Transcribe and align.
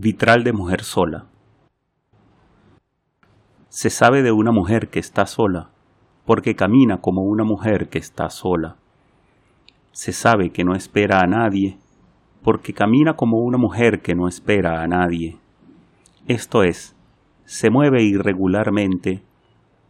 Vitral 0.00 0.44
de 0.44 0.52
mujer 0.52 0.84
sola. 0.84 1.26
Se 3.68 3.90
sabe 3.90 4.22
de 4.22 4.30
una 4.30 4.52
mujer 4.52 4.90
que 4.90 5.00
está 5.00 5.26
sola, 5.26 5.70
porque 6.24 6.54
camina 6.54 6.98
como 6.98 7.22
una 7.22 7.42
mujer 7.42 7.88
que 7.88 7.98
está 7.98 8.30
sola. 8.30 8.76
Se 9.90 10.12
sabe 10.12 10.50
que 10.50 10.62
no 10.62 10.76
espera 10.76 11.18
a 11.18 11.26
nadie, 11.26 11.78
porque 12.44 12.72
camina 12.74 13.14
como 13.14 13.38
una 13.38 13.58
mujer 13.58 14.00
que 14.00 14.14
no 14.14 14.28
espera 14.28 14.82
a 14.84 14.86
nadie. 14.86 15.36
Esto 16.28 16.62
es, 16.62 16.94
se 17.44 17.68
mueve 17.68 18.04
irregularmente 18.04 19.24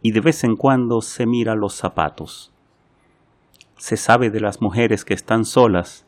y 0.01 0.11
de 0.11 0.21
vez 0.21 0.43
en 0.43 0.55
cuando 0.55 1.01
se 1.01 1.27
mira 1.27 1.53
los 1.53 1.75
zapatos. 1.75 2.51
Se 3.77 3.95
sabe 3.95 4.31
de 4.31 4.39
las 4.39 4.59
mujeres 4.59 5.05
que 5.05 5.13
están 5.13 5.45
solas 5.45 6.07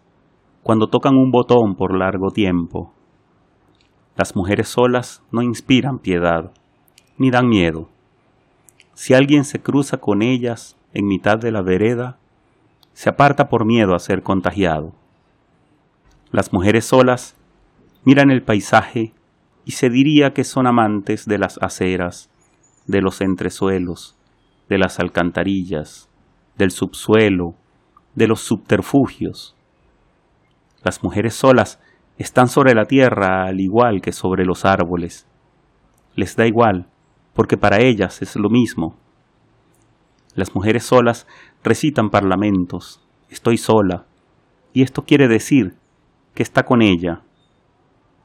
cuando 0.63 0.87
tocan 0.87 1.15
un 1.17 1.29
botón 1.29 1.75
por 1.75 1.95
largo 1.95 2.31
tiempo 2.31 2.95
las 4.21 4.35
mujeres 4.35 4.67
solas 4.67 5.23
no 5.31 5.41
inspiran 5.41 5.97
piedad, 5.97 6.51
ni 7.17 7.31
dan 7.31 7.49
miedo. 7.49 7.89
Si 8.93 9.15
alguien 9.15 9.45
se 9.45 9.63
cruza 9.63 9.97
con 9.97 10.21
ellas 10.21 10.77
en 10.93 11.07
mitad 11.07 11.39
de 11.39 11.51
la 11.51 11.63
vereda, 11.63 12.19
se 12.93 13.09
aparta 13.09 13.49
por 13.49 13.65
miedo 13.65 13.95
a 13.95 13.99
ser 13.99 14.21
contagiado. 14.21 14.93
Las 16.29 16.53
mujeres 16.53 16.85
solas 16.85 17.35
miran 18.05 18.29
el 18.29 18.43
paisaje 18.43 19.11
y 19.65 19.71
se 19.71 19.89
diría 19.89 20.35
que 20.35 20.43
son 20.43 20.67
amantes 20.67 21.25
de 21.25 21.39
las 21.39 21.57
aceras, 21.59 22.29
de 22.85 23.01
los 23.01 23.21
entresuelos, 23.21 24.15
de 24.69 24.77
las 24.77 24.99
alcantarillas, 24.99 26.09
del 26.59 26.69
subsuelo, 26.69 27.55
de 28.13 28.27
los 28.27 28.41
subterfugios. 28.41 29.55
Las 30.83 31.01
mujeres 31.01 31.33
solas 31.33 31.79
están 32.21 32.47
sobre 32.47 32.75
la 32.75 32.85
tierra 32.85 33.45
al 33.45 33.59
igual 33.59 34.01
que 34.01 34.11
sobre 34.11 34.45
los 34.45 34.63
árboles. 34.63 35.27
Les 36.15 36.35
da 36.35 36.45
igual, 36.45 36.87
porque 37.33 37.57
para 37.57 37.81
ellas 37.81 38.21
es 38.21 38.35
lo 38.35 38.49
mismo. 38.49 38.95
Las 40.35 40.53
mujeres 40.55 40.83
solas 40.83 41.27
recitan 41.63 42.09
parlamentos, 42.09 43.01
estoy 43.29 43.57
sola, 43.57 44.05
y 44.71 44.83
esto 44.83 45.01
quiere 45.01 45.27
decir 45.27 45.73
que 46.35 46.43
está 46.43 46.63
con 46.63 46.81
ella, 46.81 47.21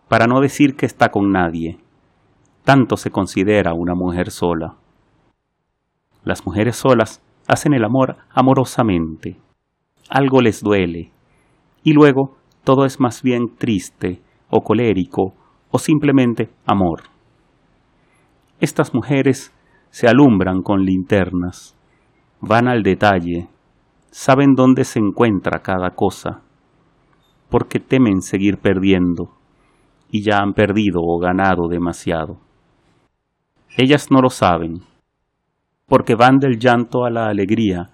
para 0.08 0.26
no 0.26 0.40
decir 0.40 0.76
que 0.76 0.86
está 0.86 1.08
con 1.08 1.32
nadie. 1.32 1.78
Tanto 2.64 2.96
se 2.96 3.10
considera 3.10 3.72
una 3.72 3.94
mujer 3.94 4.30
sola. 4.30 4.76
Las 6.22 6.44
mujeres 6.44 6.76
solas 6.76 7.22
hacen 7.48 7.72
el 7.72 7.84
amor 7.84 8.16
amorosamente. 8.30 9.40
Algo 10.10 10.42
les 10.42 10.60
duele, 10.62 11.12
y 11.82 11.92
luego 11.94 12.36
todo 12.66 12.84
es 12.84 12.98
más 12.98 13.22
bien 13.22 13.54
triste 13.56 14.20
o 14.50 14.60
colérico 14.60 15.34
o 15.70 15.78
simplemente 15.78 16.50
amor. 16.66 17.04
Estas 18.58 18.92
mujeres 18.92 19.54
se 19.90 20.08
alumbran 20.08 20.62
con 20.62 20.84
linternas, 20.84 21.76
van 22.40 22.66
al 22.66 22.82
detalle, 22.82 23.46
saben 24.10 24.54
dónde 24.54 24.82
se 24.82 24.98
encuentra 24.98 25.60
cada 25.60 25.90
cosa, 25.90 26.42
porque 27.50 27.78
temen 27.78 28.20
seguir 28.20 28.58
perdiendo, 28.58 29.30
y 30.10 30.24
ya 30.24 30.38
han 30.38 30.52
perdido 30.52 31.02
o 31.04 31.20
ganado 31.20 31.68
demasiado. 31.68 32.38
Ellas 33.76 34.10
no 34.10 34.20
lo 34.20 34.28
saben, 34.28 34.80
porque 35.86 36.16
van 36.16 36.38
del 36.38 36.58
llanto 36.58 37.04
a 37.04 37.10
la 37.10 37.28
alegría 37.28 37.90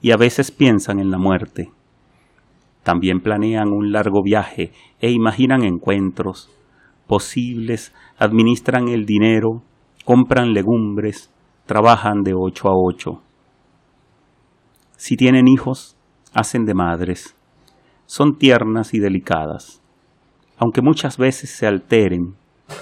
y 0.00 0.10
a 0.10 0.16
veces 0.16 0.50
piensan 0.50 0.98
en 0.98 1.12
la 1.12 1.18
muerte. 1.18 1.75
También 2.86 3.18
planean 3.18 3.72
un 3.72 3.90
largo 3.90 4.22
viaje 4.22 4.70
e 5.00 5.10
imaginan 5.10 5.64
encuentros 5.64 6.48
posibles, 7.08 7.92
administran 8.16 8.86
el 8.86 9.06
dinero, 9.06 9.64
compran 10.04 10.52
legumbres, 10.52 11.34
trabajan 11.66 12.22
de 12.22 12.34
ocho 12.34 12.68
a 12.68 12.76
ocho. 12.76 13.22
Si 14.96 15.16
tienen 15.16 15.48
hijos, 15.48 15.96
hacen 16.32 16.64
de 16.64 16.74
madres. 16.74 17.36
Son 18.04 18.38
tiernas 18.38 18.94
y 18.94 19.00
delicadas. 19.00 19.82
Aunque 20.56 20.80
muchas 20.80 21.18
veces 21.18 21.50
se 21.50 21.66
alteren, 21.66 22.36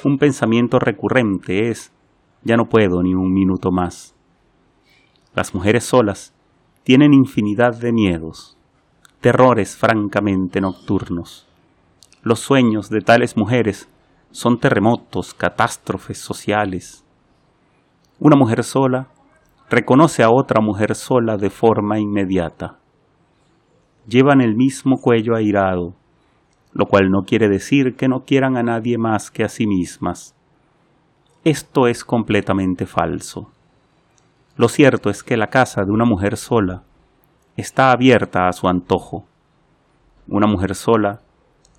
un 0.05 0.19
pensamiento 0.19 0.79
recurrente 0.79 1.71
es, 1.71 1.95
ya 2.43 2.59
no 2.59 2.67
puedo 2.67 3.03
ni 3.03 3.15
un 3.15 3.33
minuto 3.33 3.71
más. 3.73 4.15
Las 5.35 5.55
mujeres 5.55 5.85
solas 5.85 6.35
tienen 6.83 7.15
infinidad 7.15 7.81
de 7.81 7.91
miedos, 7.95 8.59
terrores 9.25 9.75
francamente 9.75 10.61
nocturnos. 10.61 11.47
Los 12.23 12.41
sueños 12.41 12.91
de 12.91 13.01
tales 13.01 13.39
mujeres 13.39 13.89
son 14.33 14.59
terremotos, 14.59 15.33
catástrofes 15.33 16.19
sociales. 16.19 17.07
Una 18.19 18.37
mujer 18.37 18.63
sola 18.65 19.07
reconoce 19.71 20.23
a 20.23 20.29
otra 20.29 20.61
mujer 20.61 20.95
sola 20.95 21.39
de 21.39 21.49
forma 21.49 21.99
inmediata. 21.99 22.77
Llevan 24.07 24.43
el 24.43 24.57
mismo 24.57 24.99
cuello 24.99 25.35
airado, 25.35 25.95
lo 26.75 26.85
cual 26.85 27.09
no 27.09 27.23
quiere 27.23 27.49
decir 27.49 27.97
que 27.97 28.09
no 28.09 28.27
quieran 28.27 28.59
a 28.59 28.63
nadie 28.63 28.99
más 28.99 29.31
que 29.31 29.43
a 29.43 29.49
sí 29.49 29.67
mismas. 29.67 30.37
Esto 31.45 31.87
es 31.87 32.05
completamente 32.05 32.85
falso. 32.85 33.51
Lo 34.59 34.69
cierto 34.69 35.09
es 35.09 35.23
que 35.23 35.39
la 35.39 35.47
casa 35.47 35.83
de 35.83 35.93
una 35.93 36.05
mujer 36.05 36.37
sola 36.37 36.83
está 37.57 37.93
abierta 37.93 38.49
a 38.49 38.53
su 38.53 38.67
antojo. 38.69 39.27
Una 40.27 40.47
mujer 40.47 40.75
sola 40.75 41.21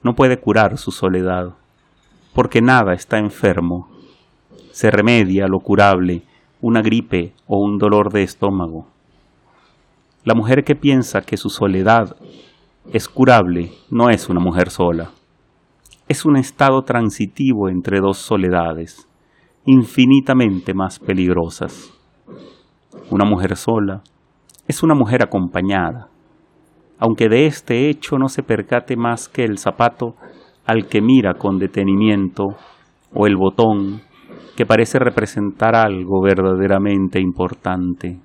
no 0.04 0.16
puede 0.16 0.40
curar 0.40 0.78
su 0.78 0.92
soledad, 0.92 1.54
porque 2.34 2.62
nada 2.62 2.94
está 2.94 3.18
enfermo. 3.18 3.90
Se 4.72 4.90
remedia 4.90 5.48
lo 5.48 5.60
curable, 5.60 6.22
una 6.62 6.82
gripe 6.82 7.34
o 7.48 7.58
un 7.58 7.78
dolor 7.78 8.12
de 8.12 8.24
estómago. 8.24 8.88
La 10.24 10.34
mujer 10.34 10.64
que 10.64 10.76
piensa 10.76 11.22
que 11.22 11.38
su 11.38 11.50
soledad 11.50 12.16
es 12.92 13.10
curable 13.10 13.72
no 13.90 14.10
es 14.10 14.30
una 14.30 14.40
mujer 14.40 14.70
sola. 14.70 15.12
Es 16.08 16.24
un 16.24 16.38
estado 16.38 16.84
transitivo 16.84 17.68
entre 17.68 18.00
dos 18.00 18.18
soledades, 18.18 19.08
infinitamente 19.66 20.74
más 20.74 21.00
peligrosas. 21.00 21.92
Una 23.10 23.26
mujer 23.26 23.56
sola 23.58 24.02
es 24.68 24.82
una 24.82 24.96
mujer 24.96 25.22
acompañada, 25.22 26.10
aunque 26.98 27.30
de 27.30 27.46
este 27.46 27.90
hecho 27.90 28.18
no 28.18 28.30
se 28.30 28.42
percate 28.42 28.96
más 28.96 29.30
que 29.30 29.44
el 29.44 29.60
zapato 29.60 30.16
al 30.66 30.88
que 30.88 31.02
mira 31.02 31.36
con 31.36 31.60
detenimiento 31.60 32.56
o 33.14 33.28
el 33.28 33.36
botón 33.36 34.02
que 34.58 34.66
parece 34.66 34.98
representar 34.98 35.76
algo 35.76 36.22
verdaderamente 36.24 37.20
importante, 37.20 38.20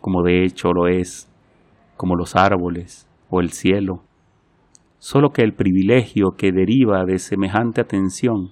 como 0.00 0.22
de 0.22 0.44
hecho 0.44 0.72
lo 0.72 0.88
es, 0.88 1.28
como 1.96 2.16
los 2.16 2.36
árboles 2.36 3.06
o 3.28 3.40
el 3.40 3.50
cielo, 3.50 4.00
solo 4.98 5.30
que 5.30 5.42
el 5.42 5.52
privilegio 5.52 6.30
que 6.38 6.52
deriva 6.52 7.04
de 7.04 7.18
semejante 7.18 7.82
atención 7.82 8.50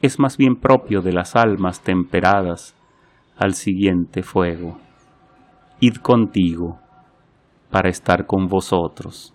es 0.00 0.18
más 0.18 0.38
bien 0.38 0.56
propio 0.56 1.02
de 1.02 1.12
las 1.12 1.36
almas 1.36 1.82
temperadas 1.82 2.74
al 3.36 3.52
siguiente 3.52 4.22
fuego 4.22 4.78
id 5.80 5.96
contigo 5.96 6.78
para 7.70 7.88
estar 7.88 8.26
con 8.26 8.48
vosotros. 8.48 9.34